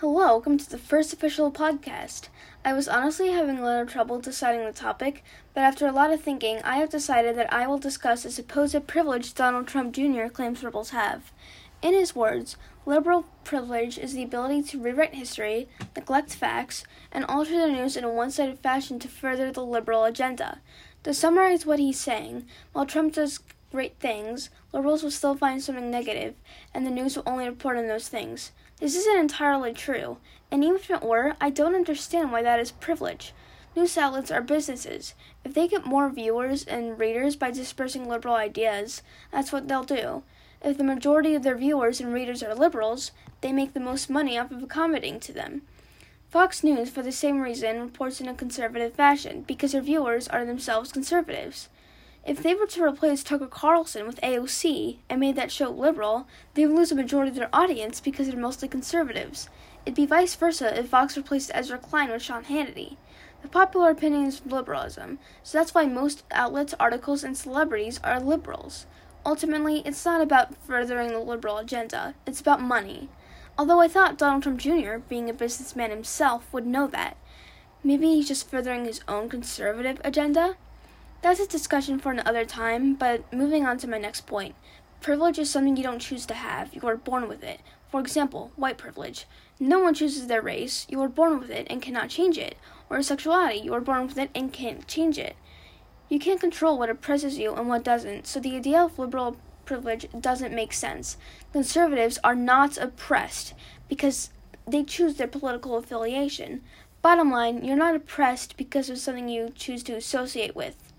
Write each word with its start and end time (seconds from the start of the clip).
Hello, 0.00 0.14
welcome 0.14 0.56
to 0.56 0.70
the 0.70 0.78
first 0.78 1.12
official 1.12 1.52
podcast. 1.52 2.30
I 2.64 2.72
was 2.72 2.88
honestly 2.88 3.32
having 3.32 3.58
a 3.58 3.62
lot 3.62 3.82
of 3.82 3.92
trouble 3.92 4.18
deciding 4.18 4.64
the 4.64 4.72
topic, 4.72 5.22
but 5.52 5.60
after 5.60 5.86
a 5.86 5.92
lot 5.92 6.10
of 6.10 6.22
thinking, 6.22 6.58
I 6.64 6.76
have 6.76 6.88
decided 6.88 7.36
that 7.36 7.52
I 7.52 7.66
will 7.66 7.76
discuss 7.76 8.22
the 8.22 8.30
supposed 8.30 8.86
privilege 8.86 9.34
Donald 9.34 9.66
Trump 9.66 9.92
Jr. 9.92 10.28
claims 10.28 10.62
liberals 10.62 10.90
have. 10.90 11.32
In 11.82 11.92
his 11.92 12.16
words, 12.16 12.56
liberal 12.86 13.26
privilege 13.44 13.98
is 13.98 14.14
the 14.14 14.22
ability 14.22 14.62
to 14.62 14.80
rewrite 14.80 15.16
history, 15.16 15.68
neglect 15.94 16.34
facts, 16.34 16.82
and 17.12 17.26
alter 17.26 17.58
the 17.60 17.70
news 17.70 17.94
in 17.94 18.02
a 18.02 18.10
one 18.10 18.30
sided 18.30 18.60
fashion 18.60 18.98
to 19.00 19.08
further 19.08 19.52
the 19.52 19.62
liberal 19.62 20.04
agenda. 20.04 20.62
To 21.02 21.12
summarize 21.12 21.66
what 21.66 21.78
he's 21.78 22.00
saying, 22.00 22.46
while 22.72 22.86
Trump 22.86 23.16
does 23.16 23.40
great 23.70 23.98
things, 23.98 24.50
liberals 24.72 25.02
will 25.02 25.10
still 25.10 25.36
find 25.36 25.62
something 25.62 25.90
negative, 25.90 26.34
and 26.74 26.86
the 26.86 26.90
news 26.90 27.16
will 27.16 27.24
only 27.26 27.46
report 27.46 27.76
on 27.76 27.86
those 27.86 28.08
things. 28.08 28.52
This 28.78 28.96
isn't 28.96 29.18
entirely 29.18 29.72
true, 29.72 30.18
and 30.50 30.64
even 30.64 30.76
if 30.76 30.90
it 30.90 31.02
were, 31.02 31.34
I 31.40 31.50
don't 31.50 31.74
understand 31.74 32.32
why 32.32 32.42
that 32.42 32.60
is 32.60 32.72
privilege. 32.72 33.32
News 33.76 33.96
outlets 33.96 34.30
are 34.30 34.42
businesses. 34.42 35.14
If 35.44 35.54
they 35.54 35.68
get 35.68 35.86
more 35.86 36.10
viewers 36.10 36.64
and 36.64 36.98
readers 36.98 37.36
by 37.36 37.52
dispersing 37.52 38.08
liberal 38.08 38.34
ideas, 38.34 39.02
that's 39.30 39.52
what 39.52 39.68
they'll 39.68 39.84
do. 39.84 40.24
If 40.62 40.76
the 40.76 40.84
majority 40.84 41.34
of 41.34 41.42
their 41.42 41.56
viewers 41.56 42.00
and 42.00 42.12
readers 42.12 42.42
are 42.42 42.54
liberals, 42.54 43.12
they 43.40 43.52
make 43.52 43.72
the 43.72 43.80
most 43.80 44.10
money 44.10 44.36
off 44.36 44.50
of 44.50 44.62
accommodating 44.62 45.20
to 45.20 45.32
them. 45.32 45.62
Fox 46.30 46.62
News, 46.62 46.90
for 46.90 47.02
the 47.02 47.12
same 47.12 47.40
reason, 47.40 47.80
reports 47.80 48.20
in 48.20 48.28
a 48.28 48.34
conservative 48.34 48.94
fashion 48.94 49.42
because 49.42 49.72
their 49.72 49.82
viewers 49.82 50.28
are 50.28 50.44
themselves 50.44 50.92
conservatives. 50.92 51.68
If 52.26 52.42
they 52.42 52.54
were 52.54 52.66
to 52.66 52.84
replace 52.84 53.24
Tucker 53.24 53.46
Carlson 53.46 54.06
with 54.06 54.20
AOC 54.20 54.98
and 55.08 55.20
made 55.20 55.36
that 55.36 55.50
show 55.50 55.70
liberal, 55.70 56.28
they 56.54 56.66
would 56.66 56.76
lose 56.76 56.92
a 56.92 56.94
majority 56.94 57.30
of 57.30 57.36
their 57.36 57.48
audience 57.50 57.98
because 57.98 58.28
they're 58.28 58.38
mostly 58.38 58.68
conservatives. 58.68 59.48
It'd 59.86 59.96
be 59.96 60.04
vice 60.04 60.34
versa 60.34 60.78
if 60.78 60.88
Fox 60.88 61.16
replaced 61.16 61.50
Ezra 61.54 61.78
Klein 61.78 62.10
with 62.10 62.22
Sean 62.22 62.44
Hannity. 62.44 62.96
The 63.40 63.48
popular 63.48 63.90
opinion 63.90 64.26
is 64.26 64.42
liberalism, 64.44 65.18
so 65.42 65.56
that's 65.56 65.72
why 65.72 65.86
most 65.86 66.24
outlets, 66.30 66.74
articles, 66.78 67.24
and 67.24 67.34
celebrities 67.34 67.98
are 68.04 68.20
liberals. 68.20 68.86
Ultimately, 69.24 69.82
it's 69.86 70.04
not 70.04 70.20
about 70.20 70.54
furthering 70.66 71.08
the 71.08 71.20
liberal 71.20 71.56
agenda, 71.56 72.14
it's 72.26 72.40
about 72.40 72.60
money. 72.60 73.08
Although 73.58 73.80
I 73.80 73.88
thought 73.88 74.18
Donald 74.18 74.42
Trump 74.42 74.60
Jr., 74.60 74.98
being 75.08 75.30
a 75.30 75.34
businessman 75.34 75.90
himself, 75.90 76.52
would 76.52 76.66
know 76.66 76.86
that. 76.88 77.16
Maybe 77.82 78.08
he's 78.08 78.28
just 78.28 78.48
furthering 78.48 78.84
his 78.84 79.00
own 79.08 79.30
conservative 79.30 80.02
agenda? 80.04 80.56
That's 81.22 81.38
a 81.38 81.46
discussion 81.46 81.98
for 81.98 82.12
another 82.12 82.46
time, 82.46 82.94
but 82.94 83.30
moving 83.30 83.66
on 83.66 83.76
to 83.78 83.86
my 83.86 83.98
next 83.98 84.22
point. 84.26 84.54
Privilege 85.02 85.38
is 85.38 85.50
something 85.50 85.76
you 85.76 85.82
don't 85.82 85.98
choose 85.98 86.24
to 86.24 86.32
have, 86.34 86.72
you 86.72 86.80
are 86.88 86.96
born 86.96 87.28
with 87.28 87.44
it. 87.44 87.60
For 87.90 88.00
example, 88.00 88.52
white 88.56 88.78
privilege. 88.78 89.26
No 89.58 89.80
one 89.80 89.92
chooses 89.92 90.28
their 90.28 90.40
race, 90.40 90.86
you 90.88 90.98
are 91.02 91.10
born 91.10 91.38
with 91.38 91.50
it 91.50 91.66
and 91.68 91.82
cannot 91.82 92.08
change 92.08 92.38
it. 92.38 92.56
Or 92.88 93.02
sexuality, 93.02 93.58
you 93.58 93.74
are 93.74 93.82
born 93.82 94.06
with 94.06 94.16
it 94.16 94.30
and 94.34 94.50
can't 94.50 94.88
change 94.88 95.18
it. 95.18 95.36
You 96.08 96.18
can't 96.18 96.40
control 96.40 96.78
what 96.78 96.88
oppresses 96.88 97.38
you 97.38 97.52
and 97.54 97.68
what 97.68 97.84
doesn't, 97.84 98.26
so 98.26 98.40
the 98.40 98.56
idea 98.56 98.80
of 98.80 98.98
liberal 98.98 99.36
privilege 99.66 100.06
doesn't 100.18 100.54
make 100.54 100.72
sense. 100.72 101.18
Conservatives 101.52 102.18
are 102.24 102.34
not 102.34 102.78
oppressed 102.78 103.52
because 103.90 104.30
they 104.66 104.84
choose 104.84 105.16
their 105.16 105.28
political 105.28 105.76
affiliation. 105.76 106.62
Bottom 107.02 107.30
line, 107.30 107.62
you're 107.62 107.76
not 107.76 107.94
oppressed 107.94 108.56
because 108.56 108.88
of 108.88 108.96
something 108.96 109.28
you 109.28 109.52
choose 109.54 109.82
to 109.82 109.92
associate 109.92 110.56
with. 110.56 110.89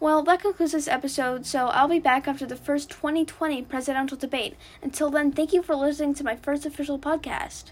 Well, 0.00 0.22
that 0.24 0.42
concludes 0.42 0.72
this 0.72 0.88
episode, 0.88 1.46
so 1.46 1.68
I'll 1.68 1.88
be 1.88 1.98
back 1.98 2.26
after 2.28 2.46
the 2.46 2.56
first 2.56 2.90
2020 2.90 3.62
presidential 3.62 4.16
debate. 4.16 4.56
Until 4.82 5.10
then, 5.10 5.32
thank 5.32 5.52
you 5.52 5.62
for 5.62 5.74
listening 5.74 6.14
to 6.14 6.24
my 6.24 6.36
first 6.36 6.66
official 6.66 6.98
podcast. 6.98 7.70